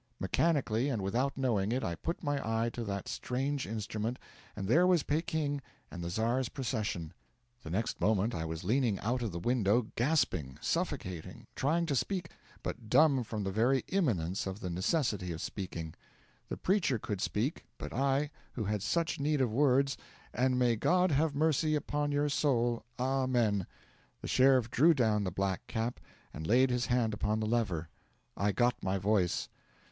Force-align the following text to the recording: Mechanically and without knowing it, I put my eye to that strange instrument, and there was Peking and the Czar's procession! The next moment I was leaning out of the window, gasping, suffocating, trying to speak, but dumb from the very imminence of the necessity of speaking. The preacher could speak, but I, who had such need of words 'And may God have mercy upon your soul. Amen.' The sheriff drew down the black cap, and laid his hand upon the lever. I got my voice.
Mechanically 0.19 0.89
and 0.89 1.03
without 1.03 1.37
knowing 1.37 1.71
it, 1.71 1.83
I 1.83 1.93
put 1.93 2.23
my 2.23 2.41
eye 2.43 2.69
to 2.71 2.83
that 2.85 3.07
strange 3.07 3.67
instrument, 3.67 4.17
and 4.55 4.67
there 4.67 4.87
was 4.87 5.03
Peking 5.03 5.61
and 5.91 6.03
the 6.03 6.09
Czar's 6.09 6.49
procession! 6.49 7.13
The 7.61 7.69
next 7.69 8.01
moment 8.01 8.33
I 8.33 8.43
was 8.43 8.63
leaning 8.63 8.97
out 9.01 9.21
of 9.21 9.31
the 9.31 9.37
window, 9.37 9.91
gasping, 9.95 10.57
suffocating, 10.59 11.45
trying 11.55 11.85
to 11.85 11.95
speak, 11.95 12.31
but 12.63 12.89
dumb 12.89 13.23
from 13.23 13.43
the 13.43 13.51
very 13.51 13.83
imminence 13.89 14.47
of 14.47 14.59
the 14.59 14.71
necessity 14.71 15.31
of 15.31 15.39
speaking. 15.39 15.93
The 16.49 16.57
preacher 16.57 16.97
could 16.97 17.21
speak, 17.21 17.65
but 17.77 17.93
I, 17.93 18.31
who 18.53 18.63
had 18.63 18.81
such 18.81 19.19
need 19.19 19.39
of 19.39 19.53
words 19.53 19.97
'And 20.33 20.57
may 20.57 20.77
God 20.77 21.11
have 21.11 21.35
mercy 21.35 21.75
upon 21.75 22.11
your 22.11 22.27
soul. 22.27 22.83
Amen.' 22.97 23.67
The 24.21 24.27
sheriff 24.27 24.71
drew 24.71 24.95
down 24.95 25.25
the 25.25 25.29
black 25.31 25.67
cap, 25.67 25.99
and 26.33 26.47
laid 26.47 26.71
his 26.71 26.87
hand 26.87 27.13
upon 27.13 27.39
the 27.39 27.45
lever. 27.45 27.89
I 28.35 28.51
got 28.51 28.81
my 28.81 28.97
voice. 28.97 29.47